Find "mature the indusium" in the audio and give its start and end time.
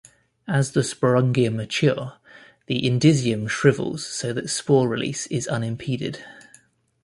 1.53-3.47